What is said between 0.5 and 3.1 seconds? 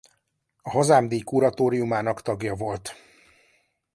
A Hazám-díj kuratóriumának tagja volt.